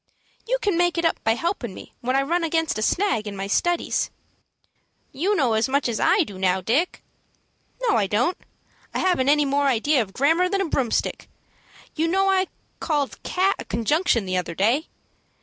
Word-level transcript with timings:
"You 0.47 0.57
can 0.63 0.79
make 0.79 0.97
it 0.97 1.05
up 1.05 1.23
by 1.23 1.35
helpin' 1.35 1.75
me 1.75 1.93
when 2.01 2.15
I 2.15 2.23
run 2.23 2.43
against 2.43 2.79
a 2.79 2.81
snag, 2.81 3.27
in 3.27 3.35
my 3.35 3.45
studies." 3.45 4.09
"You 5.11 5.35
know 5.35 5.53
as 5.53 5.69
much 5.69 5.87
as 5.87 5.99
I 5.99 6.23
do 6.23 6.39
now, 6.39 6.59
Dick." 6.59 7.03
"No, 7.87 7.97
I 7.97 8.07
don't. 8.07 8.35
I 8.95 8.97
haven't 8.97 9.29
any 9.29 9.45
more 9.45 9.67
ideas 9.67 10.01
of 10.01 10.13
grammar 10.13 10.49
than 10.49 10.59
a 10.61 10.65
broomstick. 10.69 11.29
You 11.93 12.07
know 12.07 12.31
I 12.31 12.47
called 12.79 13.21
'cat' 13.21 13.57
a 13.59 13.65
conjunction 13.65 14.25
the 14.25 14.37
other 14.37 14.55
day. 14.55 14.87